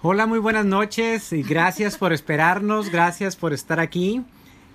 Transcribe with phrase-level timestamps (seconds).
[0.00, 4.22] Hola, muy buenas noches y gracias por esperarnos, gracias por estar aquí.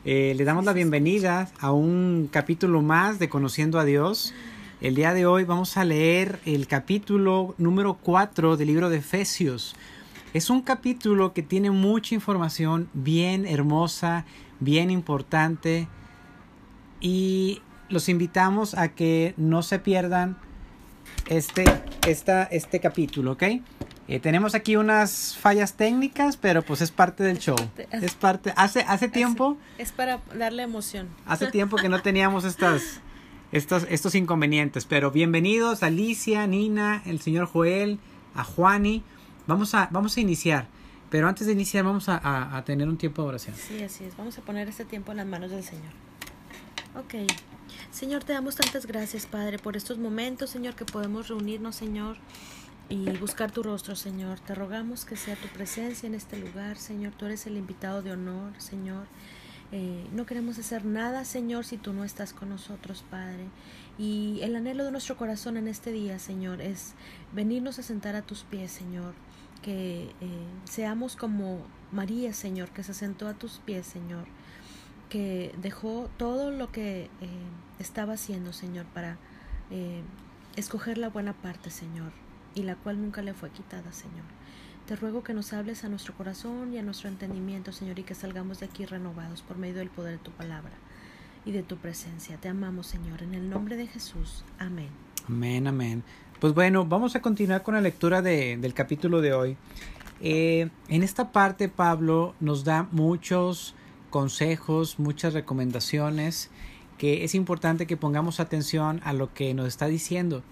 [0.03, 4.33] Eh, le damos la bienvenida a un capítulo más de Conociendo a Dios.
[4.81, 9.77] El día de hoy vamos a leer el capítulo número 4 del libro de Efesios.
[10.33, 14.25] Es un capítulo que tiene mucha información bien hermosa,
[14.59, 15.87] bien importante
[16.99, 20.35] y los invitamos a que no se pierdan
[21.29, 21.63] este,
[22.05, 23.43] esta, este capítulo, ¿ok?
[24.07, 27.55] Eh, tenemos aquí unas fallas técnicas, pero pues es parte del show.
[27.91, 28.53] Es parte.
[28.57, 29.57] Hace hace tiempo.
[29.77, 31.07] Es, para darle emoción.
[31.25, 32.99] Hace tiempo que no teníamos estas
[33.53, 37.99] estos estos inconvenientes, pero bienvenidos Alicia, Nina, el señor Joel,
[38.35, 39.03] a Juani.
[39.47, 40.67] Vamos a vamos a iniciar,
[41.09, 43.55] pero antes de iniciar vamos a, a tener un tiempo de oración.
[43.55, 44.17] Sí, así es.
[44.17, 45.93] Vamos a poner este tiempo en las manos del Señor.
[46.95, 47.31] Ok.
[47.89, 52.17] Señor, te damos tantas gracias, Padre, por estos momentos, Señor, que podemos reunirnos, Señor
[52.89, 54.39] y buscar tu rostro, Señor.
[54.39, 57.13] Te rogamos que sea tu presencia en este lugar, Señor.
[57.13, 59.07] Tú eres el invitado de honor, Señor.
[59.71, 63.47] Eh, no queremos hacer nada, Señor, si tú no estás con nosotros, Padre.
[63.97, 66.93] Y el anhelo de nuestro corazón en este día, Señor, es
[67.33, 69.15] venirnos a sentar a tus pies, Señor.
[69.61, 74.25] Que eh, seamos como María, Señor, que se sentó a tus pies, Señor.
[75.09, 77.09] Que dejó todo lo que eh,
[77.79, 79.17] estaba haciendo, Señor, para
[80.55, 82.22] escoger la buena parte, Señor
[82.55, 84.25] y la cual nunca le fue quitada, Señor.
[84.87, 88.15] Te ruego que nos hables a nuestro corazón y a nuestro entendimiento, Señor, y que
[88.15, 90.73] salgamos de aquí renovados por medio del poder de tu palabra
[91.45, 92.37] y de tu presencia.
[92.37, 94.43] Te amamos, Señor, en el nombre de Jesús.
[94.59, 94.89] Amén.
[95.27, 96.03] Amén, amén.
[96.39, 99.57] Pues bueno, vamos a continuar con la lectura de, del capítulo de hoy.
[100.19, 103.75] Eh, en esta parte Pablo nos da muchos
[104.09, 106.49] consejos, muchas recomendaciones
[106.97, 110.43] que es importante que pongamos atención a lo que nos está diciendo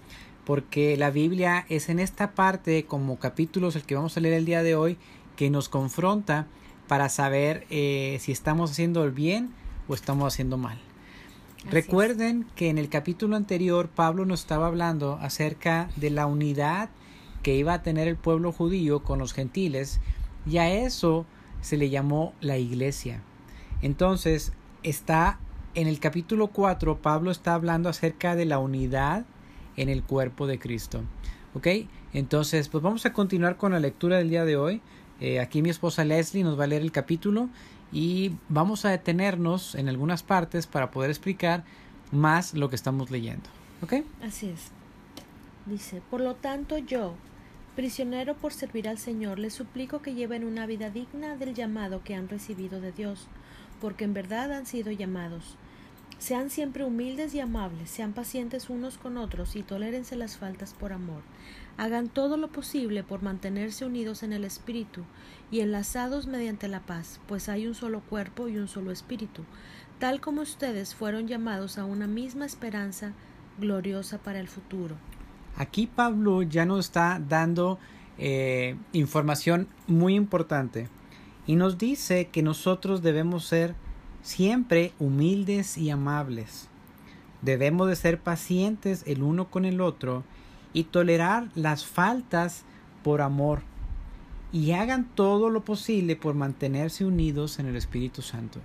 [0.44, 4.44] porque la Biblia es en esta parte, como capítulos, el que vamos a leer el
[4.44, 4.98] día de hoy,
[5.36, 6.46] que nos confronta
[6.88, 9.54] para saber eh, si estamos haciendo el bien
[9.88, 10.78] o estamos haciendo mal.
[11.70, 16.90] Recuerden que en el capítulo anterior Pablo nos estaba hablando acerca de la unidad
[17.42, 20.00] que iba a tener el pueblo judío con los gentiles
[20.44, 21.24] y a eso
[21.60, 23.22] se le llamó la iglesia.
[23.80, 24.52] Entonces
[24.82, 25.38] está
[25.74, 29.24] en el capítulo 4 Pablo está hablando acerca de la unidad
[29.76, 31.02] en el cuerpo de Cristo.
[31.54, 31.66] ¿Ok?
[32.12, 34.80] Entonces, pues vamos a continuar con la lectura del día de hoy.
[35.20, 37.48] Eh, aquí mi esposa Leslie nos va a leer el capítulo
[37.92, 41.64] y vamos a detenernos en algunas partes para poder explicar
[42.10, 43.48] más lo que estamos leyendo.
[43.82, 43.94] ¿Ok?
[44.22, 44.70] Así es.
[45.66, 47.14] Dice, por lo tanto yo,
[47.76, 52.14] prisionero por servir al Señor, les suplico que lleven una vida digna del llamado que
[52.14, 53.28] han recibido de Dios,
[53.80, 55.56] porque en verdad han sido llamados.
[56.22, 60.92] Sean siempre humildes y amables, sean pacientes unos con otros y tolérense las faltas por
[60.92, 61.20] amor.
[61.78, 65.00] Hagan todo lo posible por mantenerse unidos en el Espíritu
[65.50, 69.42] y enlazados mediante la paz, pues hay un solo cuerpo y un solo Espíritu,
[69.98, 73.14] tal como ustedes fueron llamados a una misma esperanza
[73.58, 74.94] gloriosa para el futuro.
[75.56, 77.80] Aquí Pablo ya nos está dando
[78.16, 80.88] eh, información muy importante
[81.48, 83.74] y nos dice que nosotros debemos ser
[84.22, 86.68] siempre humildes y amables.
[87.42, 90.24] Debemos de ser pacientes el uno con el otro
[90.72, 92.62] y tolerar las faltas
[93.02, 93.62] por amor.
[94.52, 98.60] Y hagan todo lo posible por mantenerse unidos en el Espíritu Santo.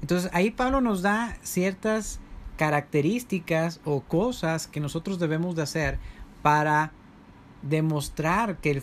[0.00, 2.20] Entonces ahí Pablo nos da ciertas
[2.56, 5.98] características o cosas que nosotros debemos de hacer
[6.42, 6.92] para
[7.62, 8.82] demostrar que el,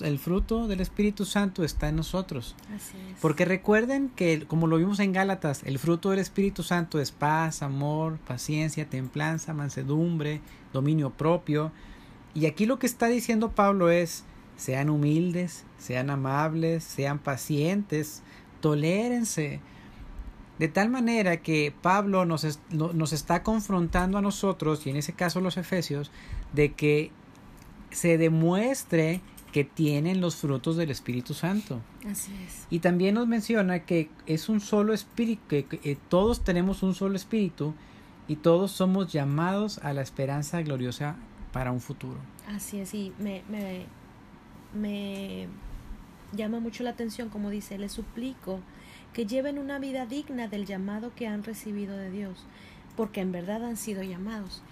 [0.00, 2.56] el fruto del Espíritu Santo está en nosotros.
[3.20, 7.62] Porque recuerden que, como lo vimos en Gálatas, el fruto del Espíritu Santo es paz,
[7.62, 10.40] amor, paciencia, templanza, mansedumbre,
[10.72, 11.72] dominio propio.
[12.34, 14.24] Y aquí lo que está diciendo Pablo es,
[14.56, 18.22] sean humildes, sean amables, sean pacientes,
[18.60, 19.60] tolérense.
[20.58, 25.40] De tal manera que Pablo nos, nos está confrontando a nosotros, y en ese caso
[25.40, 26.10] los Efesios,
[26.52, 27.10] de que
[27.94, 29.20] se demuestre
[29.52, 31.80] que tienen los frutos del Espíritu Santo.
[32.10, 32.66] Así es.
[32.70, 37.72] Y también nos menciona que es un solo espíritu, que, todos tenemos un solo espíritu
[38.26, 41.14] y todos somos llamados a la esperanza gloriosa
[41.52, 42.16] para un futuro.
[42.48, 43.86] Así es, y me, me,
[44.74, 45.46] me
[46.32, 48.58] llama mucho la atención, como dice, les suplico
[49.12, 52.44] que lleven una vida digna del llamado que han recibido de Dios,
[52.96, 54.62] porque en verdad han sido llamados.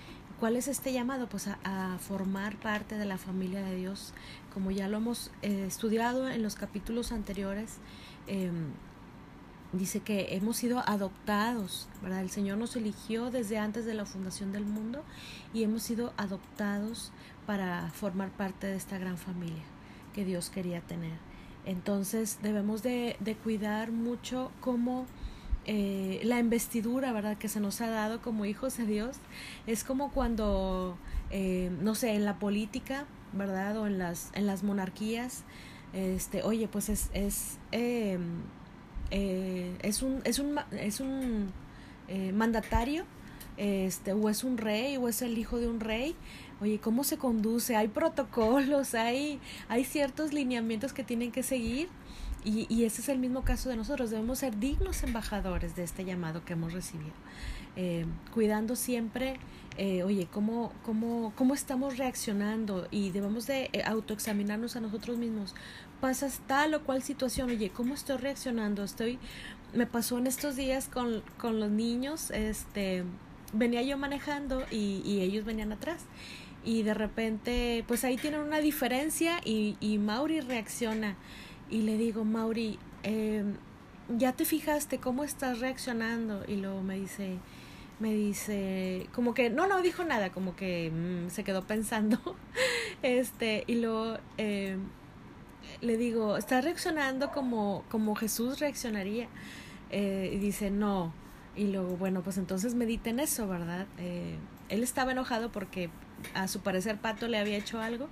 [0.42, 1.28] ¿Cuál es este llamado?
[1.28, 4.12] Pues a, formar parte de la familia de Dios.
[4.52, 7.76] Como ya lo hemos eh, estudiado en los capítulos anteriores,
[8.26, 8.72] em,
[9.72, 12.22] dice que hemos sido adoptados, ¿verdad?
[12.22, 15.04] El Señor nos eligió desde antes de la fundación del mundo
[15.54, 17.12] y hemos sido adoptados
[17.46, 19.62] para formar parte de esta gran familia
[20.12, 21.18] que Dios quería tener.
[21.66, 25.06] Entonces debemos de, de cuidar mucho cómo
[25.66, 29.16] eh, la investidura, ¿verdad?, que se nos ha dado como hijos de Dios.
[29.66, 30.96] Es como cuando,
[31.30, 35.44] eh, no sé, en la política, ¿verdad?, o en las, en las monarquías,
[35.92, 38.42] este, oye, pues es, es, em,
[39.10, 41.52] eh, es un, es un, es un
[42.08, 43.04] eh, mandatario,
[43.58, 46.16] este, o es un rey, o es el hijo de un rey,
[46.60, 47.76] oye, ¿cómo se conduce?
[47.76, 49.38] Hay protocolos, hay,
[49.68, 51.88] hay ciertos lineamientos que tienen que seguir
[52.44, 54.10] y, y, ese es el mismo caso de nosotros.
[54.10, 57.12] Debemos ser dignos embajadores de este llamado que hemos recibido.
[57.74, 58.04] Eh,
[58.34, 59.38] cuidando siempre,
[59.78, 65.54] eh, oye, ¿cómo, cómo, cómo estamos reaccionando y debemos de eh, autoexaminarnos a nosotros mismos.
[66.00, 68.84] Pasas tal o cual situación, oye, ¿cómo estoy reaccionando?
[68.84, 69.18] Estoy,
[69.72, 73.04] me pasó en estos días con, con los niños, este,
[73.52, 76.04] venía yo manejando y, y ellos venían atrás
[76.64, 81.16] y de repente, pues ahí tienen una diferencia y, y Mauri reacciona
[81.72, 83.42] y le digo, Mauri, eh,
[84.16, 86.44] ¿ya te fijaste cómo estás reaccionando?
[86.46, 87.38] Y luego me dice,
[87.98, 92.18] me dice, como que, no, no dijo nada, como que mm, se quedó pensando.
[93.02, 94.76] este, y luego eh,
[95.80, 99.28] le digo, ¿estás reaccionando como, como Jesús reaccionaría?
[99.90, 101.14] Eh, y dice, no.
[101.56, 103.86] Y luego, bueno, pues entonces medita en eso, ¿verdad?
[103.98, 104.36] Eh,
[104.68, 105.88] él estaba enojado porque
[106.34, 108.08] a su parecer Pato le había hecho algo.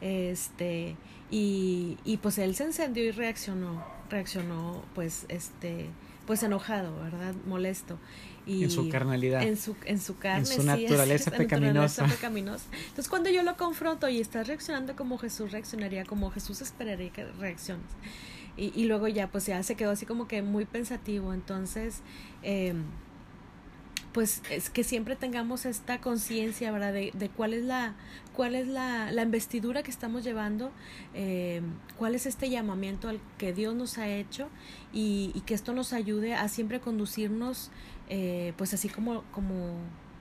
[0.00, 0.96] Este,
[1.30, 5.86] y, y pues él se encendió y reaccionó, reaccionó pues este,
[6.26, 7.34] pues enojado, ¿verdad?
[7.46, 7.98] Molesto.
[8.46, 9.42] Y en su carnalidad.
[9.42, 10.40] En su, en su carne.
[10.40, 12.02] En su naturaleza, sí, pecaminosa.
[12.02, 12.64] naturaleza pecaminosa.
[12.72, 17.24] Entonces cuando yo lo confronto y estás reaccionando como Jesús reaccionaría, como Jesús esperaría que
[17.24, 17.86] reacciones.
[18.56, 21.34] Y, y luego ya, pues ya se quedó así como que muy pensativo.
[21.34, 22.00] Entonces,
[22.42, 22.74] eh,
[24.18, 26.92] pues es que siempre tengamos esta conciencia, ¿verdad?
[26.92, 27.94] De, de, cuál es la
[28.34, 30.72] cuál es la, la investidura que estamos llevando,
[31.14, 31.62] eh,
[31.96, 34.48] cuál es este llamamiento al que Dios nos ha hecho
[34.92, 37.70] y, y que esto nos ayude a siempre conducirnos,
[38.08, 39.76] eh, pues así como, como,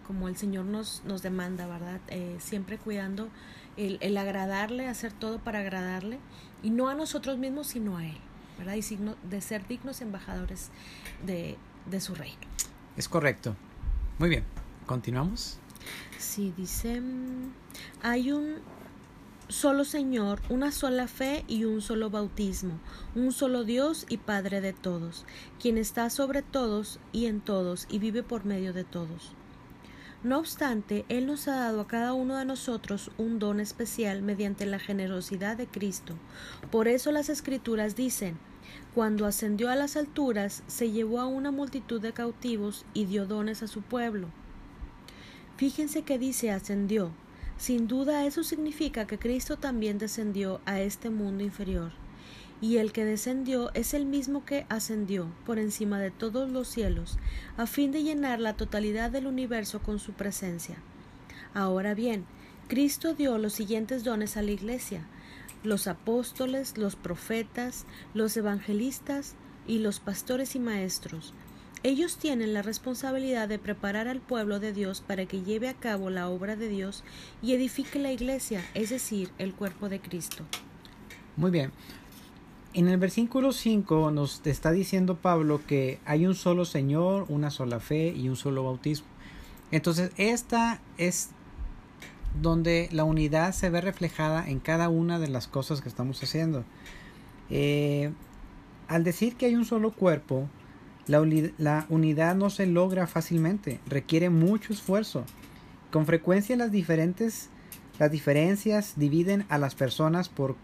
[0.06, 2.00] como el Señor nos, nos demanda, ¿verdad?
[2.10, 3.30] Eh, siempre cuidando
[3.78, 6.20] el, el agradarle, hacer todo para agradarle
[6.62, 8.20] y no a nosotros mismos, sino a Él,
[8.60, 8.76] ¿verdad?
[8.76, 10.70] Y signo de ser dignos embajadores
[11.26, 11.58] de,
[11.90, 12.38] de su reino.
[12.96, 13.56] Es correcto.
[14.20, 14.44] Muy bien,
[14.88, 15.60] continuamos.
[16.18, 17.04] Sí, dice,
[18.02, 18.56] hay un
[19.48, 22.80] solo Señor, una sola fe y un solo bautismo,
[23.14, 25.24] un solo Dios y Padre de todos,
[25.62, 29.34] quien está sobre todos y en todos y vive por medio de todos.
[30.24, 34.66] No obstante, Él nos ha dado a cada uno de nosotros un don especial mediante
[34.66, 36.16] la generosidad de Cristo.
[36.72, 38.40] Por eso las Escrituras dicen,
[38.94, 43.62] cuando ascendió a las alturas, se llevó a una multitud de cautivos y dio dones
[43.62, 44.30] a su pueblo.
[45.58, 47.12] Fíjense que dice ascendió.
[47.58, 51.92] Sin duda eso significa que Cristo también descendió a este mundo inferior.
[52.62, 57.18] Y el que descendió es el mismo que ascendió por encima de todos los cielos,
[57.56, 60.78] a fin de llenar la totalidad del universo con su presencia.
[61.54, 62.26] Ahora bien,
[62.68, 65.06] Cristo dio los siguientes dones a la Iglesia,
[65.68, 69.36] los apóstoles, los profetas, los evangelistas
[69.68, 71.34] y los pastores y maestros.
[71.84, 76.10] Ellos tienen la responsabilidad de preparar al pueblo de Dios para que lleve a cabo
[76.10, 77.04] la obra de Dios
[77.42, 80.44] y edifique la iglesia, es decir, el cuerpo de Cristo.
[81.36, 81.72] Muy bien.
[82.74, 87.80] En el versículo 5 nos está diciendo Pablo que hay un solo Señor, una sola
[87.80, 89.08] fe y un solo bautismo.
[89.72, 91.32] Entonces, esta es
[92.42, 96.64] donde la unidad se ve reflejada en cada una de las cosas que estamos haciendo.
[97.50, 98.12] Eh,
[98.88, 100.50] al decir que hay un solo cuerpo,
[101.08, 101.26] la,
[101.58, 105.26] la, unidad no se logra fácilmente, requiere mucho esfuerzo.
[105.92, 107.50] Con frecuencia las diferentes
[108.00, 110.56] las diferencias dividen a las personas por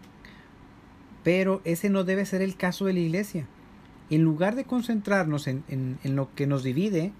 [1.24, 3.46] pero ese no debe ser el caso de la iglesia.
[4.10, 7.12] En lugar de concentrarnos en, en, en lo que nos divide,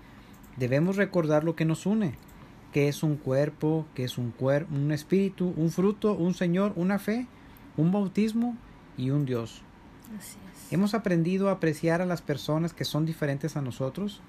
[0.58, 2.14] debemos recordar lo que nos une
[2.74, 6.98] que es un cuerpo, que es un cuerpo, un espíritu, un fruto, un Señor, una
[6.98, 7.28] fe,
[7.76, 8.56] un bautismo
[8.98, 9.62] y un Dios.
[10.18, 10.72] Así es.
[10.72, 14.22] Hemos aprendido a apreciar a las personas que son diferentes a nosotros.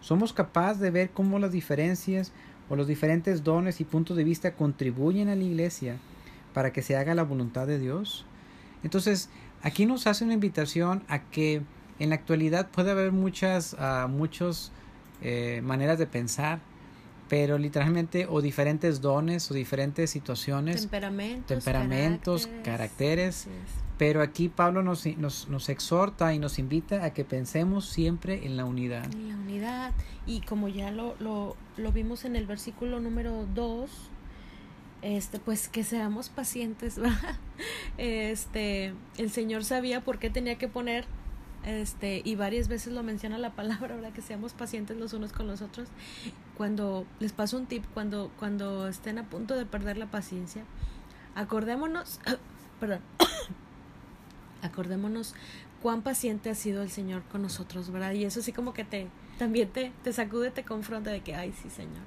[0.00, 2.30] Somos capaces de ver cómo las diferencias
[2.68, 5.96] o los diferentes dones y puntos de vista contribuyen a la iglesia
[6.54, 8.24] para que se haga la voluntad de Dios.
[8.84, 9.28] Entonces,
[9.60, 11.62] aquí nos hace una invitación a que
[11.98, 14.70] en la actualidad puede haber muchas, uh, muchas
[15.20, 16.60] eh, maneras de pensar,
[17.28, 23.48] pero literalmente o diferentes dones o diferentes situaciones, temperamentos, temperamentos caracteres, caracteres
[23.98, 28.56] pero aquí Pablo nos, nos, nos, exhorta y nos invita a que pensemos siempre en
[28.56, 29.12] la unidad.
[29.12, 29.92] En la unidad,
[30.24, 33.90] y como ya lo, lo, lo vimos en el versículo número 2,
[35.02, 37.36] este, pues que seamos pacientes, ¿verdad?
[37.98, 41.04] Este, el Señor sabía por qué tenía que poner,
[41.64, 44.12] este, y varias veces lo menciona la palabra, ¿verdad?
[44.12, 45.88] Que seamos pacientes los unos con los otros.
[46.56, 50.64] Cuando, les paso un tip, cuando, cuando estén a punto de perder la paciencia,
[51.34, 52.20] acordémonos,
[52.80, 53.00] perdón,
[54.62, 55.34] acordémonos
[55.82, 58.12] cuán paciente ha sido el Señor con nosotros, ¿verdad?
[58.12, 61.52] Y eso sí como que te, también te, te sacude, te confronta de que, ay,
[61.52, 62.02] sí, Señor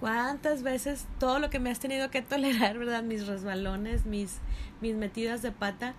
[0.00, 3.02] cuántas veces todo lo que me has tenido que tolerar, ¿verdad?
[3.02, 4.38] Mis resbalones, mis,
[4.80, 5.94] mis metidas de pata.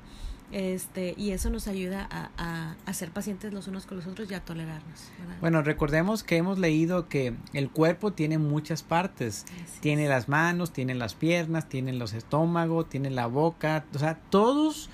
[0.52, 4.34] Este, y eso nos ayuda a, a, ser pacientes los unos con los otros y
[4.34, 5.10] a tolerarnos.
[5.40, 9.46] Bueno, recordemos que hemos leído que el cuerpo tiene muchas partes.
[9.80, 13.86] tiene las manos, tiene las piernas, tiene los estómagos, tiene la boca.
[13.96, 14.90] O sea, todos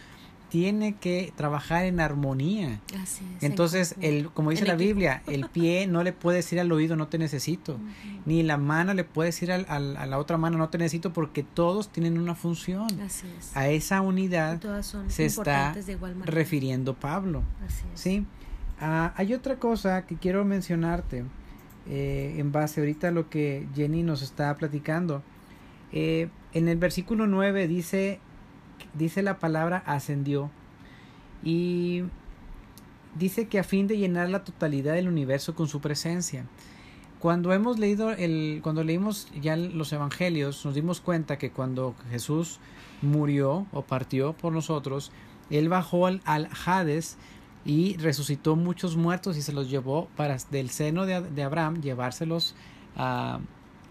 [0.49, 2.79] tiene que trabajar en armonía.
[3.01, 6.71] Así es, Entonces, el, como dice la Biblia, el pie no le puede decir al
[6.71, 7.77] oído no te necesito,
[8.25, 11.43] ni la mano le puede decir al, a la otra mano no te necesito porque
[11.43, 12.87] todos tienen una función.
[13.01, 13.55] Así es.
[13.55, 14.61] A esa unidad
[15.07, 15.75] se está
[16.23, 17.43] refiriendo Pablo.
[17.65, 17.99] Así es.
[17.99, 18.25] ¿sí?
[18.79, 21.25] Ah, hay otra cosa que quiero mencionarte
[21.89, 25.23] eh, en base ahorita a lo que Jenny nos está platicando.
[25.91, 28.19] Eh, en el versículo 9 dice
[28.93, 30.49] dice la palabra ascendió
[31.43, 32.03] y
[33.17, 36.45] dice que a fin de llenar la totalidad del universo con su presencia.
[37.19, 42.59] Cuando hemos leído el cuando leímos ya los evangelios nos dimos cuenta que cuando Jesús
[43.01, 45.11] murió o partió por nosotros,
[45.49, 46.21] él bajó al,
[46.65, 47.17] Hades
[47.65, 52.55] y resucitó muchos muertos y se los llevó para del seno de, Abraham llevárselos
[52.95, 53.39] a,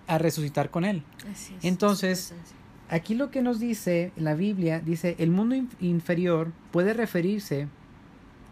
[0.07, 1.03] a resucitar con él.
[1.63, 2.33] Entonces,
[2.89, 7.69] aquí lo que nos dice la Biblia, dice, el mundo inferior puede referirse,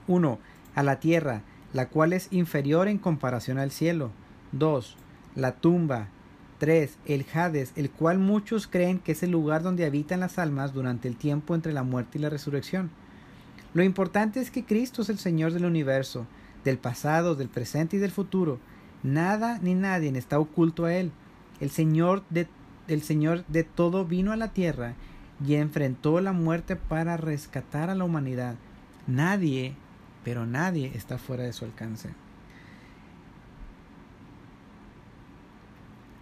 [0.06, 0.38] uno,
[0.74, 4.10] a la tierra, la cual es inferior en comparación al cielo.
[4.52, 4.96] Dos,
[5.34, 6.08] la tumba.
[6.58, 10.72] Tres, el Hades, el cual muchos creen que es el lugar donde habitan las almas
[10.72, 12.90] durante el tiempo entre la muerte y la resurrección.
[13.74, 16.26] Lo importante es que Cristo es el Señor del universo,
[16.64, 18.60] del pasado, del presente y del futuro.
[19.02, 21.10] Nada ni nadie está oculto a Él.
[21.60, 22.46] El Señor de
[22.88, 24.94] el Señor de todo vino a la tierra
[25.44, 28.56] y enfrentó la muerte para rescatar a la humanidad.
[29.06, 29.74] Nadie,
[30.22, 32.10] pero nadie está fuera de su alcance.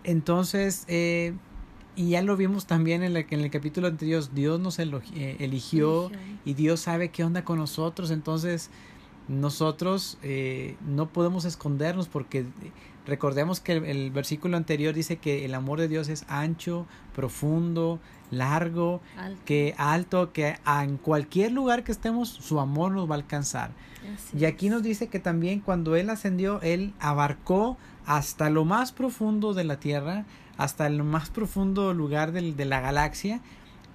[0.05, 1.35] Entonces, eh,
[1.95, 6.11] y ya lo vimos también en, en, el capítulo anterior, Dios nos eh, eligió
[6.45, 8.11] y Dios sabe qué onda con nosotros.
[8.11, 8.71] Entonces,
[9.29, 12.45] nosotros eh, no podemos escondernos porque
[13.07, 19.01] recordemos que el, versículo anterior dice que el amor de Dios es ancho, profundo, largo,
[19.45, 23.71] que alto, que en cualquier lugar que estemos su amor nos va a alcanzar.
[24.37, 29.55] y aquí nos dice que también cuando Él ascendió, Él abarcó hasta lo más profundo
[29.55, 30.25] de la tierra,
[30.57, 33.41] hasta el más profundo lugar de la galaxia,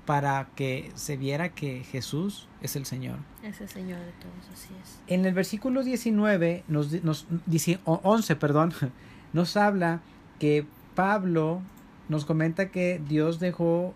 [0.08, 3.18] para que se viera que Jesús es el Señor.
[3.44, 5.02] Es el Señor de todos, así es.
[5.08, 8.74] En el versículo 19, nos, nos dice, 11, perdón,
[9.34, 10.02] nos habla
[10.40, 11.62] que Pablo
[12.08, 13.94] nos comenta que Dios dejó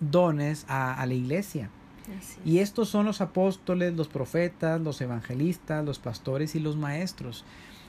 [0.00, 1.70] dones a, a la iglesia.
[2.44, 7.46] Y estos son los apóstoles, los profetas, los evangelistas, los pastores y los maestros.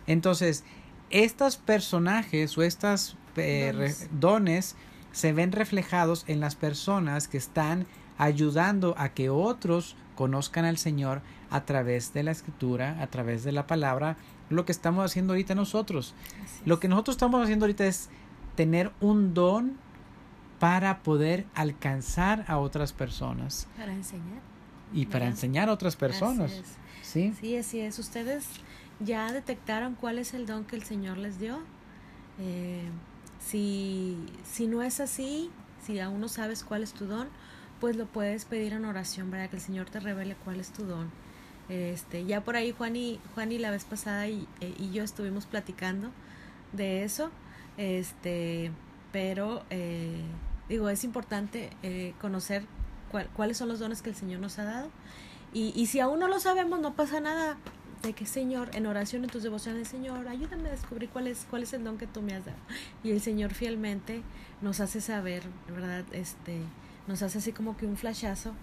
[0.08, 0.64] Entonces,
[1.10, 4.78] estos personajes o estos eh, dones
[5.16, 11.22] se ven reflejados en las personas que están ayudando a que otros conozcan al Señor
[11.50, 14.18] a través de la escritura, a través de la palabra,
[14.50, 16.14] lo que estamos haciendo ahorita nosotros.
[16.66, 18.10] Lo que nosotros estamos haciendo ahorita es
[18.56, 19.78] tener un don
[20.60, 23.70] para poder alcanzar a otras personas.
[23.78, 24.42] Para enseñar.
[24.94, 26.62] Y para enseñar a otras personas.
[27.02, 28.00] Sí, sí, así es.
[28.00, 28.48] Ustedes
[29.00, 31.60] ya detectaron cuál es el don que el Señor les dio.
[32.38, 32.90] Eh,
[33.46, 35.52] si, si no es así,
[35.86, 37.28] si aún no sabes cuál es tu don,
[37.80, 40.86] pues lo puedes pedir en oración, para Que el Señor te revele cuál es tu
[40.86, 41.12] don.
[41.70, 45.04] Este, ya por ahí Juan y, Juan y la vez pasada y, eh, y yo
[45.04, 46.12] estuvimos platicando
[46.74, 47.32] de eso,
[47.78, 48.72] este,
[49.12, 50.22] pero eh,
[50.70, 52.66] digo, es importante eh, conocer
[53.36, 54.90] cuáles son los dones que el Señor nos ha dado.
[55.54, 57.58] Y, y si aún no lo sabemos, no pasa nada
[58.06, 61.64] de que Señor, en oración en tus devociones, Señor, ayúdame a descubrir cuál es, cuál
[61.64, 62.58] es el don que tú me has dado.
[63.04, 64.22] Y el Señor fielmente
[64.62, 66.06] nos hace saber, ¿verdad?
[66.12, 66.60] Este,
[67.08, 68.54] nos hace así como que un flashazo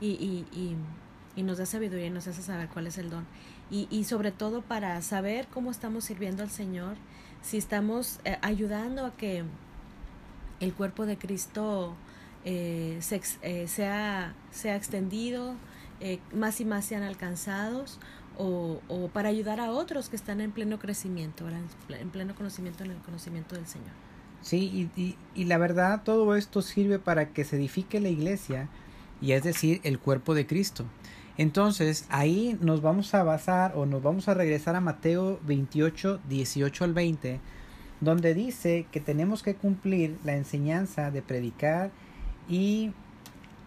[0.00, 0.76] y, y, y,
[1.34, 3.26] y nos da sabiduría y nos hace saber cuál es el don.
[3.70, 6.96] Y, y sobre todo para saber cómo estamos sirviendo al Señor,
[7.42, 9.44] si estamos eh, ayudando a que
[10.60, 11.94] el cuerpo de Cristo
[12.44, 15.54] eh, se, eh, sea, sea extendido,
[16.32, 17.98] más y más sean alcanzados
[18.42, 22.98] o, para ayudar a otros que están en pleno crecimiento, en pleno conocimiento en el
[22.98, 23.90] conocimiento del Señor.
[24.40, 24.88] Sí,
[25.34, 28.68] y la verdad todo esto sirve para que se edifique la iglesia,
[29.20, 30.86] y es decir, el cuerpo de Cristo.
[31.36, 36.84] Entonces, ahí nos vamos a basar o nos vamos a regresar a Mateo 28, 18
[36.84, 37.40] al 20,
[38.00, 41.90] donde dice que tenemos que cumplir la enseñanza de predicar
[42.48, 42.92] y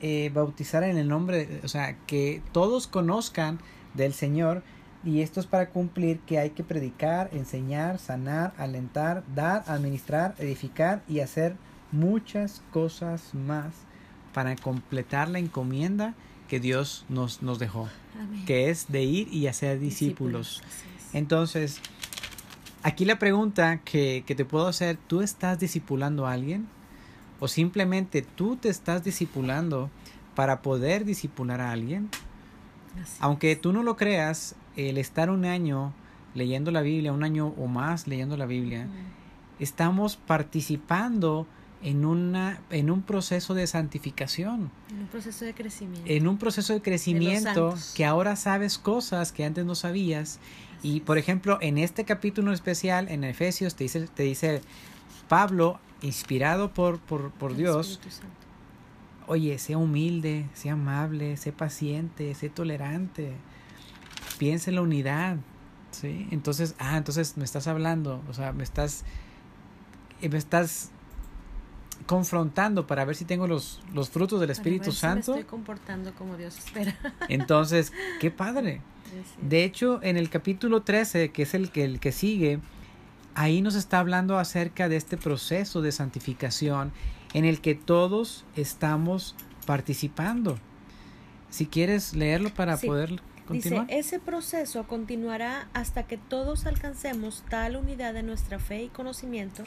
[0.01, 3.59] eh, bautizar en el nombre, o sea, que todos conozcan
[3.93, 4.63] del Señor
[5.05, 11.03] y esto es para cumplir que hay que predicar, enseñar, sanar, alentar, dar, administrar, edificar
[11.09, 11.55] y hacer
[11.91, 13.73] muchas cosas más
[14.33, 16.15] para completar la encomienda
[16.47, 17.89] que Dios nos, nos dejó,
[18.45, 20.63] que es de ir y hacer discípulos.
[21.11, 21.79] Entonces,
[22.81, 26.67] aquí la pregunta que, que te puedo hacer, ¿tú estás discipulando a alguien?
[27.39, 29.89] ¿O simplemente tú te estás discipulando
[30.33, 32.09] para poder discipular a alguien?
[33.19, 35.93] Aunque tú no lo creas, el estar un año
[36.33, 38.87] leyendo la Biblia, un año o más leyendo la Biblia,
[39.59, 41.47] estamos participando
[41.83, 44.71] en, una, en un proceso de santificación.
[44.89, 46.09] En un proceso de crecimiento.
[46.09, 50.39] En un proceso de crecimiento que ahora sabes cosas que antes no sabías.
[50.81, 54.61] y por ejemplo, en este capítulo especial, en Efesios, te dice, te dice
[55.27, 57.99] Pablo, inspirado por, por, por Dios,
[59.27, 63.33] oye, sea humilde, sea amable, sea paciente, sea tolerante,
[64.37, 65.37] piensa en la unidad,
[65.91, 66.27] ¿sí?
[66.31, 69.05] Entonces, ah, entonces me estás hablando, o sea, me estás,
[70.21, 70.91] me estás
[72.05, 75.33] confrontando para ver si tengo los, los frutos del Espíritu Santo.
[75.33, 76.97] me estoy comportando como Dios espera.
[77.29, 78.81] Entonces, qué padre.
[79.41, 82.59] De hecho, en el capítulo 13, que es el que, el que sigue,
[83.35, 86.91] ahí nos está hablando acerca de este proceso de santificación
[87.33, 89.35] en el que todos estamos
[89.65, 90.57] participando.
[91.49, 93.87] Si quieres leerlo para poder continuar.
[93.87, 99.63] Dice, ese proceso continuará hasta que todos alcancemos tal unidad de nuestra fe y conocimiento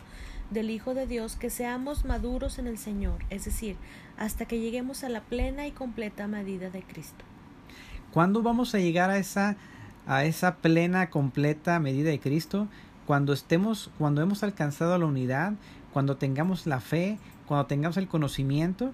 [0.50, 3.76] del Hijo de Dios que seamos maduros en el Señor, es decir,
[4.16, 7.24] hasta que lleguemos a la plena y completa medida de Cristo.
[8.12, 9.56] ¿Cuándo vamos a llegar a esa
[10.06, 12.68] a esa plena completa medida de Cristo?
[13.06, 15.54] Cuando estemos cuando hemos alcanzado la unidad,
[15.92, 18.92] cuando tengamos la fe, cuando tengamos el conocimiento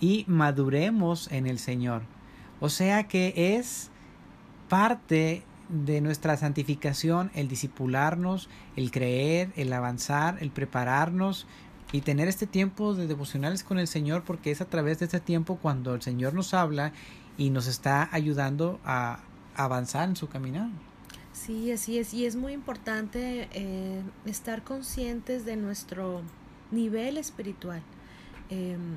[0.00, 2.02] y maduremos en el Señor.
[2.60, 3.90] O sea que es
[4.68, 11.46] parte de nuestra santificación el discipularnos, el creer, el avanzar, el prepararnos
[11.92, 15.20] y tener este tiempo de devocionales con el Señor porque es a través de este
[15.20, 16.92] tiempo cuando el Señor nos habla
[17.38, 19.20] y nos está ayudando a
[19.56, 20.68] avanzar en su caminar.
[21.32, 22.14] Sí, así es.
[22.14, 26.22] Y es muy importante eh, estar conscientes de nuestro
[26.70, 27.82] nivel espiritual.
[28.50, 28.96] Em,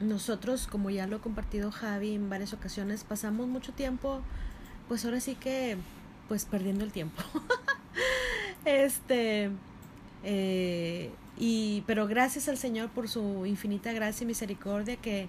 [0.00, 4.22] nosotros, como ya lo ha compartido Javi en varias ocasiones, pasamos mucho tiempo
[4.90, 5.76] pues ahora sí que,
[6.26, 7.22] pues perdiendo el tiempo.
[8.64, 9.50] este,
[10.24, 15.28] eh, y, pero gracias al Señor por su infinita gracia y misericordia que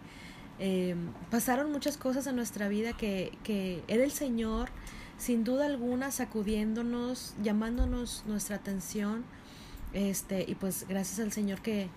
[0.57, 0.95] eh,
[1.29, 4.69] pasaron muchas cosas en nuestra vida que, que era el Señor,
[5.19, 9.25] sin duda alguna, sacudiéndonos, llamándonos nuestra atención,
[9.93, 11.87] este, y pues gracias al Señor que,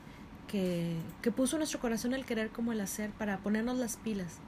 [0.55, 4.39] que, que puso nuestro corazón el querer como el hacer para ponernos las pilas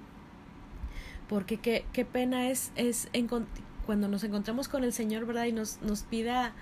[1.29, 3.09] porque qué, qué pena es, es
[3.85, 5.47] cuando nos encontramos con el Señor, ¿verdad?
[5.47, 6.53] Y nos, nos pida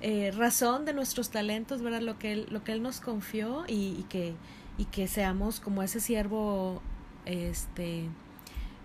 [0.00, 2.02] eh, razón de nuestros talentos, ¿verdad?
[2.02, 4.34] Lo que Él, lo que él nos confió y, que,
[4.78, 6.80] y que seamos como ese siervo,
[7.24, 8.08] este,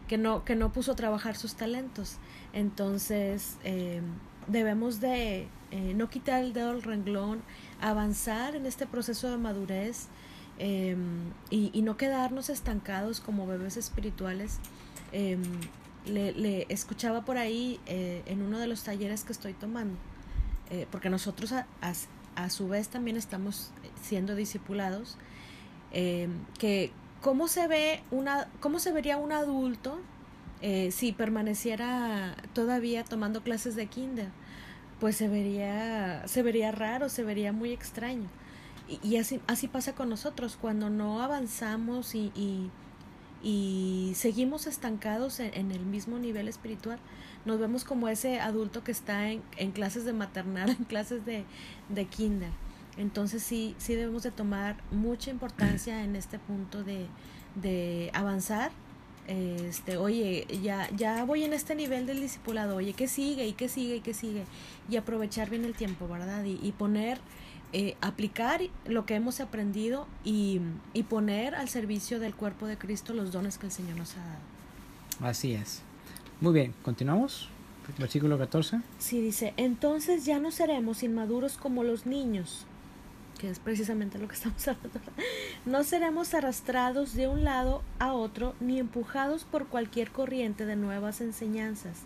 [0.08, 2.18] que no, que no puso a trabajar sus talentos.
[2.54, 4.02] Entonces, eh,
[4.48, 7.42] debemos de eh, no quitar el dedo al renglón,
[7.82, 10.08] avanzar en este proceso de madurez
[10.60, 14.60] em, y, no quedarnos estancados como bebés espirituales.
[15.12, 15.42] Em,
[16.06, 19.98] le, escuchaba por ahí eh, en uno de los talleres que estoy tomando,
[20.70, 21.66] eh, porque nosotros a,
[22.36, 25.18] a, su vez también estamos siendo discipulados,
[25.92, 30.00] em, que cómo se ve una, cómo se vería un adulto
[30.62, 34.30] eh, si permaneciera todavía tomando clases de kinder,
[35.00, 38.28] pues se vería, se vería raro, se vería muy extraño.
[39.04, 42.72] Y, así, así pasa con nosotros, cuando no avanzamos y, y
[43.44, 47.00] y seguimos estancados en, el mismo nivel espiritual.
[47.46, 51.46] Nos vemos como ese adulto que está en, en clases de maternal, en clases de,
[51.90, 52.50] de, kinder.
[52.98, 57.08] Entonces sí, sí debemos de tomar mucha importancia en este punto de,
[57.56, 58.72] de avanzar.
[59.28, 63.46] Este, oye, ya, ya voy en este nivel del discipulado, oye, ¿qué sigue?
[63.46, 63.98] ¿Y qué sigue?
[63.98, 64.46] ¿Y qué sigue?
[64.90, 66.44] Y aprovechar bien el tiempo, ¿verdad?
[66.46, 67.20] Y, y poner
[67.74, 70.62] eh, aplicar lo que hemos aprendido y,
[70.94, 74.24] y, poner al servicio del cuerpo de Cristo los dones que el Señor nos ha
[74.24, 75.30] dado.
[75.30, 75.82] Así es.
[76.40, 77.50] Muy bien, continuamos.
[77.98, 78.82] Versículo 14.
[79.00, 82.66] Sí, dice, entonces ya no seremos inmaduros como los niños.
[83.38, 85.00] Que es precisamente lo que estamos hablando.
[85.66, 91.22] No seremos arrastrados de un lado a otro ni empujados por cualquier corriente de nuevas
[91.22, 92.04] enseñanzas.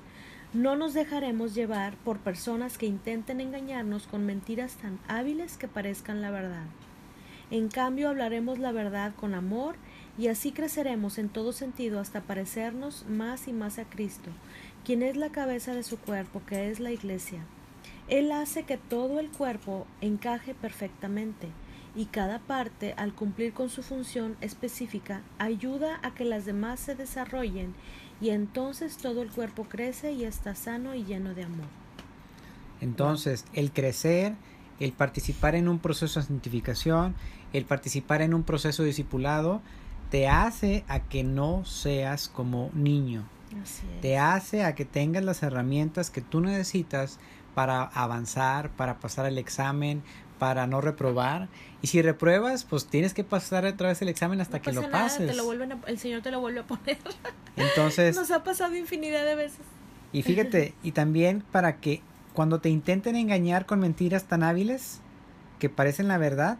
[0.53, 6.21] No nos dejaremos llevar por personas que intenten engañarnos con mentiras tan hábiles que parezcan
[6.21, 6.65] la verdad.
[7.51, 9.75] En cambio hablaremos la verdad con amor
[10.17, 14.29] y así creceremos en todo sentido hasta parecernos más y más a Cristo,
[14.83, 17.45] quien es la cabeza de su cuerpo, que es la Iglesia.
[18.11, 21.47] Él hace que todo el cuerpo encaje perfectamente
[21.95, 26.93] y cada parte, al cumplir con su función específica, ayuda a que las demás se
[26.93, 27.73] desarrollen
[28.19, 31.67] y entonces todo el cuerpo crece y está sano y lleno de amor.
[32.81, 34.33] Entonces, el crecer,
[34.81, 37.15] el participar en un proceso de santificación,
[37.53, 39.61] el participar en un proceso discipulado,
[40.09, 43.23] te hace a que no seas como niño.
[44.01, 47.19] Te hace a que tengas las herramientas que tú necesitas
[47.53, 50.03] para avanzar, para pasar el examen,
[50.39, 51.49] para no reprobar.
[51.81, 55.27] Y si repruebas, pues tienes que pasar otra vez el examen hasta que lo pases.
[55.27, 56.97] Te lo vuelven el Señor te lo vuelve a poner.
[57.55, 58.15] Entonces.
[58.17, 59.59] Nos ha pasado infinidad de veces.
[60.13, 62.01] Y fíjate, y también para que
[62.33, 64.99] cuando te intenten engañar con mentiras tan hábiles
[65.59, 66.57] que parecen la verdad,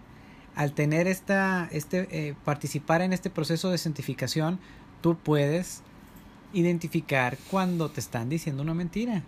[0.56, 4.60] al tener esta, este, eh, participar en este proceso de santificación,
[5.02, 5.82] tú puedes
[6.54, 9.24] identificar cuando te están diciendo una mentira.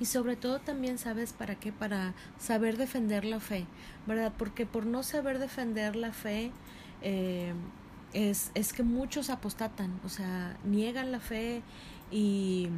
[0.00, 3.66] Y sobre todo también sabes para qué, para saber defender la fe,
[4.06, 4.32] ¿verdad?
[4.36, 6.50] Porque por no saber defender la fe,
[7.02, 7.52] eh,
[8.12, 11.62] es, es que muchos apostatan, o sea, niegan la fe
[12.10, 12.68] y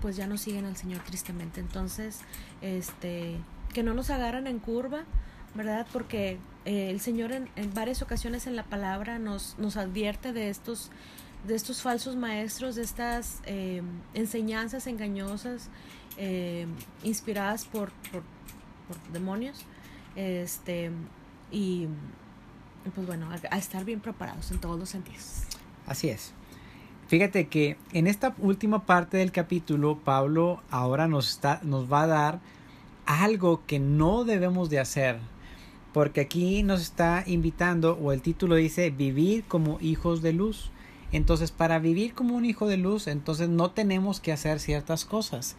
[0.00, 1.60] pues ya no siguen al Señor tristemente.
[1.60, 2.20] Entonces,
[2.62, 3.36] este,
[3.72, 5.04] que no nos agarran en curva,
[5.54, 5.86] ¿verdad?
[5.92, 10.90] Porque eh, el Señor en, varias ocasiones en la palabra nos, nos advierte de estos,
[11.46, 13.82] de estos falsos maestros, de estas eh,
[14.14, 15.68] enseñanzas engañosas
[16.18, 16.66] eh,
[17.02, 18.22] inspiradas por, por,
[19.12, 19.64] demonios.
[20.16, 20.90] Este,
[21.50, 21.86] y
[22.94, 25.42] pues bueno, a, a estar bien preparados en todos los sentidos.
[25.86, 26.32] Así es.
[27.06, 32.06] Fíjate que en esta última parte del capítulo, Pablo ahora nos, está, nos va a
[32.06, 32.40] dar
[33.06, 35.18] algo que no debemos de hacer
[35.92, 40.70] porque aquí nos está invitando, o el título dice, vivir como hijos de luz.
[41.10, 45.56] Entonces, para vivir como un hijo de luz, entonces no tenemos que hacer ciertas cosas.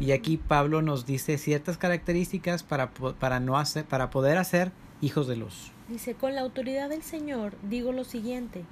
[0.00, 4.70] Y aquí Pablo nos dice ciertas características para, para, no hacer, para poder hacer
[5.00, 5.72] hijos de luz.
[5.88, 8.64] Dice, con la autoridad del Señor digo lo siguiente,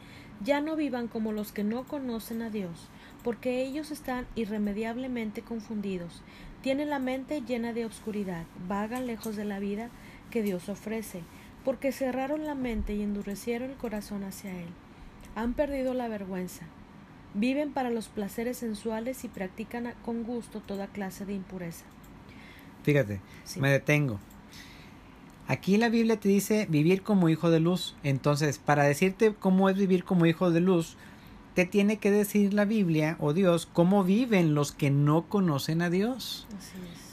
[0.44, 2.88] ya no vivan como los que no conocen a Dios,
[3.24, 6.22] porque ellos están irremediablemente confundidos,
[6.62, 9.88] tienen la mente llena de obscuridad, vagan lejos de la vida
[10.30, 11.22] que Dios ofrece,
[11.64, 14.68] porque cerraron la mente y endurecieron el corazón hacia Él.
[15.34, 16.66] Han perdido la vergüenza.
[17.36, 21.84] Viven para los placeres sensuales y practican con gusto toda clase de impureza.
[22.82, 23.20] Fíjate,
[23.56, 24.18] me detengo.
[25.46, 27.94] Aquí la Biblia te dice vivir como hijo de luz.
[28.02, 30.96] Entonces, para decirte cómo es vivir como hijo de luz,
[31.54, 35.90] te tiene que decir la Biblia o Dios cómo viven los que no conocen a
[35.90, 36.46] Dios.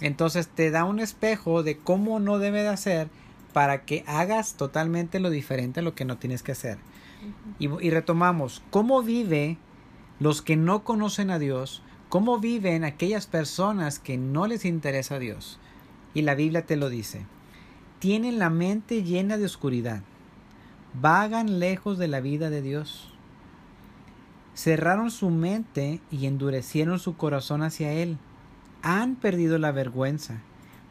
[0.01, 3.09] Entonces te da un espejo de cómo no debe de hacer
[3.51, 6.77] para que hagas totalmente lo diferente a lo que no tienes que hacer.
[7.59, 9.57] y, y, retomamos, ¿cómo vive
[10.23, 11.83] los que no conocen a Dios?
[12.07, 15.59] ¿Cómo viven aquellas personas que no les interesa a Dios?
[16.13, 17.25] Y la Biblia te lo dice.
[17.99, 20.01] Tienen la mente llena de oscuridad.
[20.99, 23.13] Vagan lejos de la vida de Dios.
[24.55, 28.17] Cerraron su mente y endurecieron su corazón hacia Él
[28.83, 30.41] han perdido la vergüenza,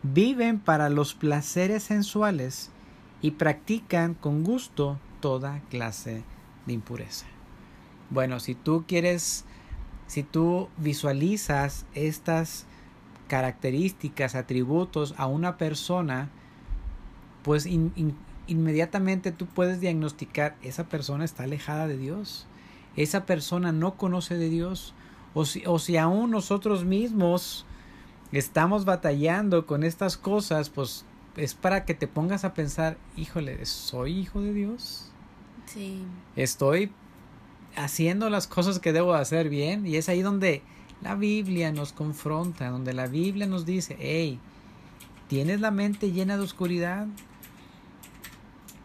[0.03, 2.71] viven para los placeres sensuales
[3.21, 6.25] y practican con gusto toda clase
[6.67, 7.27] de impureza.
[8.13, 9.47] Bueno, si tú quieres,
[10.07, 12.67] si tú visualizas estas
[13.27, 16.29] características, atributos a una persona,
[17.43, 17.67] pues
[18.47, 22.47] inmediatamente tú puedes diagnosticar, esa persona está alejada de Dios,
[22.97, 24.93] esa persona no conoce de Dios,
[25.33, 27.65] o si, o si aún nosotros mismos
[28.31, 34.19] estamos batallando con estas cosas, pues es para que te pongas a pensar, híjole, ¿soy
[34.19, 35.11] hijo de Dios?
[35.65, 36.05] Sí.
[36.37, 36.93] Estoy
[37.77, 40.63] haciendo las cosas que debo hacer bien y es ahí donde
[41.03, 44.39] la Biblia nos confronta, donde la Biblia nos dice, hey,
[45.29, 47.07] ¿tienes la mente llena de oscuridad?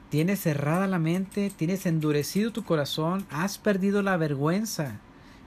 [0.10, 1.52] ¿Tienes cerrada la mente?
[1.56, 3.26] ¿Tienes endurecido tu corazón?
[3.30, 5.00] ¿Has perdido la vergüenza?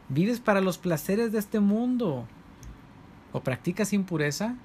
[0.08, 2.26] ¿Vives para los placeres de este mundo?
[3.32, 4.56] o practicas impureza,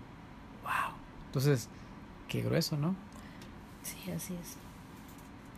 [0.64, 0.96] wow.
[1.28, 1.70] Entonces,
[2.28, 2.96] qué grueso, ¿no?
[3.84, 4.58] Sí, así es.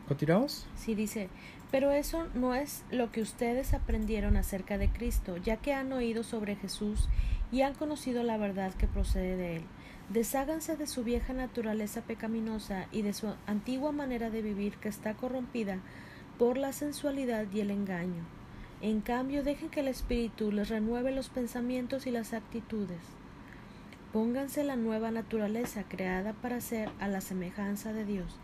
[0.08, 0.66] ¿Continuamos?
[0.76, 1.30] Sí, dice,
[1.72, 6.24] pero eso no es lo que ustedes aprendieron acerca de Cristo, ya que han oído
[6.24, 7.10] sobre Jesús
[7.52, 9.64] y han conocido la verdad que procede de él.
[10.10, 15.16] Desháganse de su vieja naturaleza pecaminosa y de su antigua manera de vivir que está
[15.16, 15.80] corrompida
[16.40, 18.24] por la sensualidad y el engaño.
[18.80, 23.02] En cambio, dejen que el Espíritu les renueve los pensamientos y las actitudes.
[24.14, 28.38] Pónganse la nueva naturaleza creada para ser a la semejanza de Dios,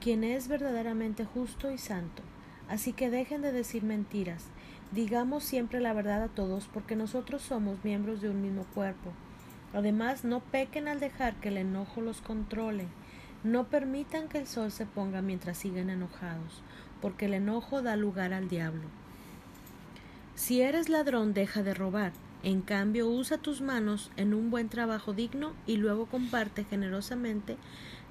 [0.00, 2.22] quien es verdaderamente justo y santo.
[2.68, 4.44] Así que dejen de decir mentiras.
[4.92, 9.12] Digamos siempre la verdad a todos, porque nosotros somos miembros de un mismo cuerpo.
[9.72, 12.86] Además, no pequen al dejar que el enojo los controle.
[13.44, 16.62] No permitan que el sol se ponga mientras siguen enojados,
[17.00, 18.88] porque el enojo da lugar al diablo.
[20.34, 22.12] Si eres ladrón, deja de robar.
[22.42, 27.56] En cambio, usa tus manos en un buen trabajo digno y luego comparte generosamente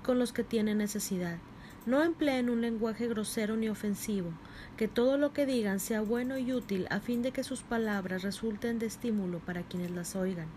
[0.04, 1.38] con los que tienen necesidad.
[1.86, 4.32] No empleen un lenguaje grosero ni ofensivo,
[4.76, 8.24] que todo lo que digan sea bueno y útil a fin de que sus palabras
[8.24, 10.48] resulten de estímulo para quienes las oigan.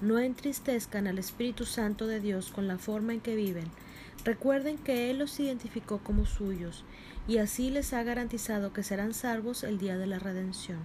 [0.00, 3.66] No entristezcan al Espíritu Santo de Dios con la forma en que viven.
[4.24, 6.84] Recuerden que Él los identificó como suyos
[7.26, 10.78] y así les ha garantizado que serán salvos el día de la redención.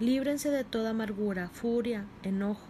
[0.00, 2.68] Líbrense de toda amargura, furia, enojo,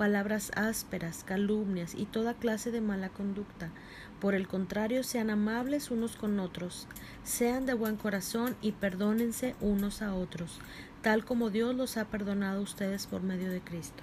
[0.00, 3.68] palabras ásperas, calumnias y toda clase de mala conducta.
[4.18, 6.88] Por el contrario, sean amables unos con otros,
[7.22, 10.58] sean de buen corazón y perdónense unos a otros,
[11.02, 14.02] tal como Dios los ha perdonado a ustedes por medio de Cristo.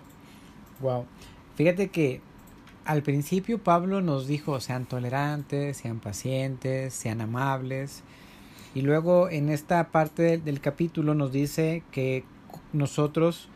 [0.82, 1.08] Wow.
[1.56, 2.22] Fíjate que
[2.86, 8.04] al principio Pablo nos dijo sean tolerantes, sean pacientes, sean amables.
[8.76, 12.24] Y luego en esta parte del, capítulo nos dice que
[12.72, 13.50] nosotros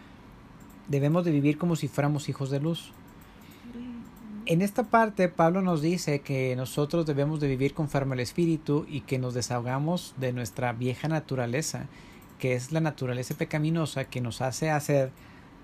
[0.92, 2.92] debemos de vivir como si fuéramos hijos de luz.
[4.46, 9.02] En esta parte Pablo nos dice que nosotros debemos de vivir conforme al Espíritu y
[9.02, 11.86] que nos desahogamos de nuestra vieja naturaleza,
[12.38, 15.12] que es la naturaleza pecaminosa que nos hace hacer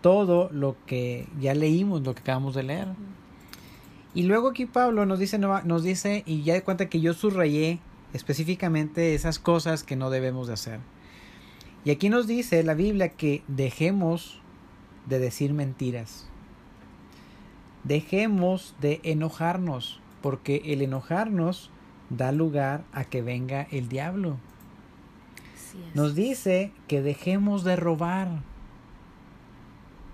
[0.02, 2.88] todo lo que ya leímos, lo que acabamos de leer.
[4.14, 7.80] Y luego aquí Pablo nos dice, nos dice, y ya de cuenta que yo subrayé
[8.14, 10.80] específicamente esas cosas que no debemos de hacer.
[11.84, 14.42] Y aquí nos dice la Biblia que dejemos
[15.08, 16.30] de decir mentiras.
[17.84, 21.72] Dejemos de enojarnos, porque el enojarnos
[22.10, 24.38] da lugar a que venga el diablo.
[25.94, 28.42] Nos dice que dejemos de robar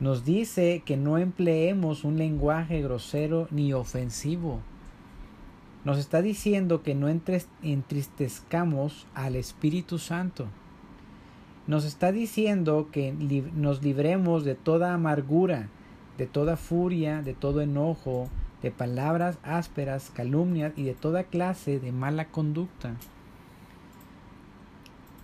[0.04, 4.60] nos dice que no empleemos un lenguaje grosero ni ofensivo.
[5.86, 7.08] Nos está diciendo que no
[7.62, 10.48] entristezcamos al Espíritu Santo.
[11.66, 13.14] Nos está diciendo que
[13.56, 15.70] nos libremos de toda amargura,
[16.18, 18.30] de toda furia, de todo enojo,
[18.62, 22.96] de palabras ásperas, calumnias y de toda clase de mala conducta.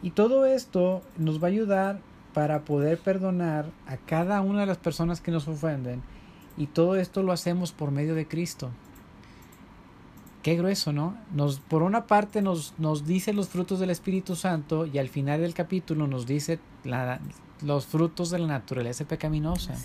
[0.01, 1.99] Y todo esto nos va a ayudar
[2.33, 6.01] para poder perdonar a cada una de las personas que nos ofenden.
[6.57, 8.69] Y todo esto lo hacemos por medio de Cristo.
[10.43, 11.17] Qué grueso, ¿no?
[11.33, 15.41] Nos, por una parte nos, nos dice los frutos del Espíritu Santo y al final
[15.41, 16.59] del capítulo nos dice
[17.61, 19.75] los frutos de la naturaleza pecaminosa.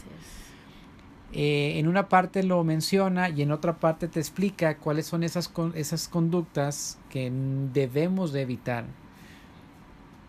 [1.32, 5.50] Eh, en una parte lo menciona y en otra parte te explica cuáles son esas,
[5.74, 7.32] esas conductas que
[7.72, 8.84] debemos de evitar.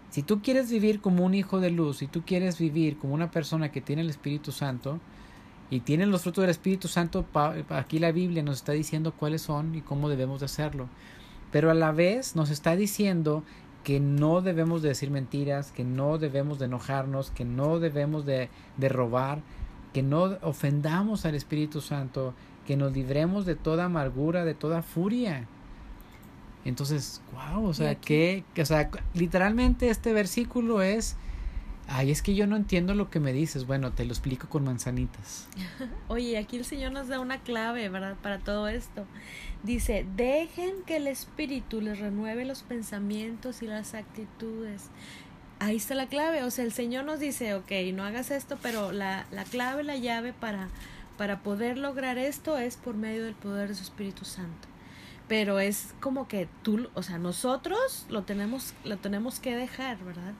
[0.09, 3.29] Si tú quieres vivir como un hijo de luz, si tú quieres vivir como una
[3.29, 4.99] persona que tiene el Espíritu Santo
[5.69, 7.25] y tiene los frutos del Espíritu Santo,
[7.69, 10.89] aquí la Biblia nos está diciendo cuáles son y cómo debemos de hacerlo.
[11.51, 13.43] Pero a la vez nos está diciendo
[13.83, 18.49] que no debemos de decir mentiras, que no debemos de enojarnos, que no debemos de,
[18.77, 19.41] de robar,
[19.93, 22.33] que no ofendamos al Espíritu Santo,
[22.65, 25.47] que nos libremos de toda amargura, de toda furia.
[26.65, 31.15] Entonces, wow, o sea, que, o sea, literalmente este versículo es,
[31.87, 33.65] ay, es que yo no entiendo lo que me dices.
[33.65, 35.47] Bueno, te lo explico con manzanitas.
[36.07, 38.15] Oye, aquí el Señor nos da una clave, ¿verdad?
[38.21, 39.05] Para todo esto.
[39.63, 44.89] Dice, dejen que el Espíritu les renueve los pensamientos y las actitudes.
[45.59, 48.91] Ahí está la clave, o sea, el Señor nos dice, ok, no hagas esto, pero
[48.91, 50.67] la, la clave, la llave para,
[51.17, 54.67] para poder lograr esto es por medio del poder de su Espíritu Santo
[55.27, 60.33] pero es como que tú, o sea, nosotros lo tenemos, lo tenemos que dejar, ¿verdad?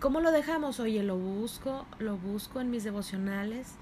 [0.00, 0.78] ¿Cómo lo dejamos?
[0.80, 3.72] Oye, lo busco, lo busco en mis devocionales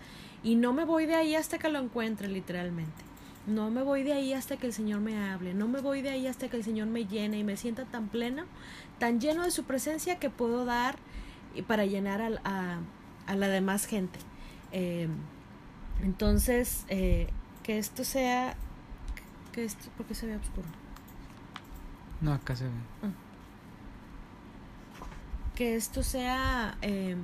[0.42, 3.03] y no me voy de ahí hasta que lo encuentre literalmente.
[3.46, 6.11] No me voy de ahí hasta que el Señor me hable, no me voy de
[6.11, 8.44] ahí hasta que el Señor me llene y me sienta tan pleno,
[8.98, 10.96] tan lleno de su presencia que puedo dar
[11.66, 12.79] para llenar a,
[13.27, 14.18] a, la demás gente.
[14.72, 15.09] Eh,
[16.03, 17.29] entonces, eh,
[17.62, 18.57] que esto sea
[19.53, 20.66] que esto, porque se ve oscuro?
[22.20, 22.70] No, acá se ve.
[23.03, 23.23] Ah.
[25.54, 27.18] Que esto sea em,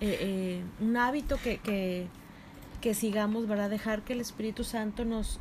[0.00, 2.08] eh, eh, un hábito que, que,
[2.80, 3.70] que sigamos, ¿verdad?
[3.70, 5.40] Dejar que el Espíritu Santo nos,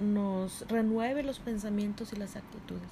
[0.00, 2.88] nos renueve los pensamientos y las actitudes.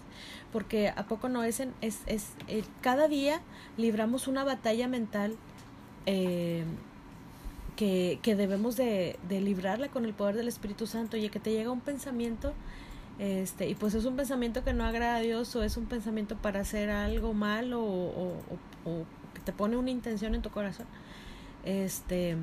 [0.52, 3.40] Porque a poco no es, es, es eh, cada día
[3.76, 5.36] libramos una batalla mental
[6.06, 6.64] eh,
[7.76, 11.16] que, que, debemos de, de, librarla con el poder del Espíritu Santo.
[11.16, 12.52] Y que te llega un pensamiento,
[13.18, 16.36] este, y pues es un pensamiento que no agrada a Dios o es un pensamiento
[16.36, 18.32] para hacer algo malo o,
[18.84, 20.86] o que te pone una intención en tu corazón.
[21.64, 22.36] Este,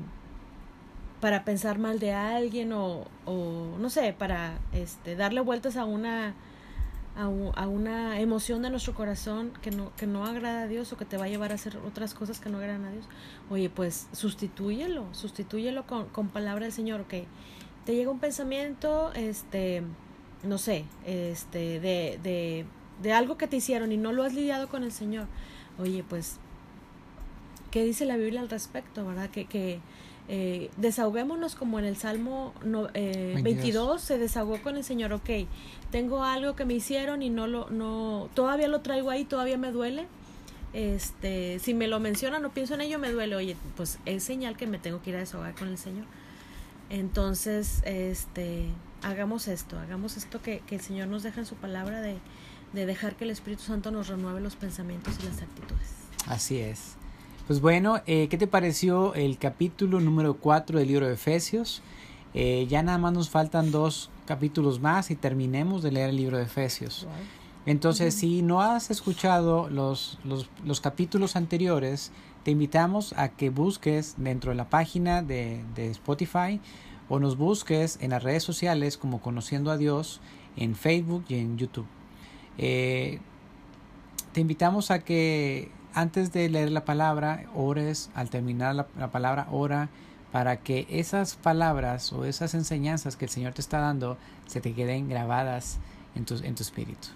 [1.22, 6.34] para pensar mal de alguien o, o no sé, para este, darle vueltas a una,
[7.14, 10.96] a, a, una emoción de nuestro corazón que no, que no agrada a Dios o
[10.96, 13.04] que te va a llevar a hacer otras cosas que no agradan a Dios,
[13.50, 17.28] oye, pues sustitúyelo, sustitúyelo con, con palabra del Señor, que
[17.84, 19.84] te llega un pensamiento, este,
[20.42, 22.64] no sé, este, de, de,
[23.02, 25.26] de algo que te hicieron y no lo has lidiado con el Señor,
[25.78, 26.38] oye, pues,
[27.70, 29.30] ¿qué dice la Biblia al respecto, verdad?
[29.30, 29.80] Que, que
[30.28, 35.30] eh, desahoguémonos como en el Salmo no, eh, 22 se desahogó con el Señor, ok,
[35.90, 39.72] tengo algo que me hicieron y no lo, no, todavía lo traigo ahí, todavía me
[39.72, 40.06] duele,
[40.72, 44.56] este, si me lo menciona no pienso en ello, me duele, oye, pues es señal
[44.56, 46.06] que me tengo que ir a desahogar con el Señor.
[46.88, 48.66] Entonces, este,
[49.02, 52.18] hagamos esto, hagamos esto que, que el Señor nos deja en su palabra de,
[52.72, 55.90] de dejar que el Espíritu Santo nos renueve los pensamientos y las actitudes.
[56.26, 56.96] Así es.
[57.46, 61.82] Pues bueno, eh, ¿qué te pareció el capítulo número 4 del libro de Efesios?
[62.34, 66.38] Eh, ya nada más nos faltan dos capítulos más y terminemos de leer el libro
[66.38, 67.06] de Efesios.
[67.66, 72.10] Entonces, si no has escuchado los, los, los, capítulos anteriores,
[72.42, 76.60] te invitamos a que busques dentro de la página de, de Spotify
[77.12, 80.22] o nos busques en las redes sociales como Conociendo a Dios
[80.56, 81.84] en Facebook y en YouTube.
[82.56, 83.20] Eh,
[84.32, 89.46] te invitamos a que antes de leer la palabra, ores, al terminar la, la, palabra,
[89.52, 89.90] ora
[90.32, 94.72] para que esas palabras o esas enseñanzas que el Señor te está dando se te
[94.72, 95.80] queden grabadas
[96.14, 97.08] en tu, en tu espíritu.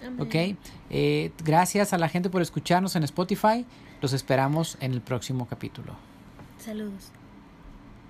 [0.00, 0.18] Amén.
[0.18, 0.56] Ok,
[0.88, 3.66] eh, gracias a la gente por escucharnos en Spotify.
[4.00, 5.92] Los esperamos en el próximo capítulo.
[6.56, 7.12] Saludos.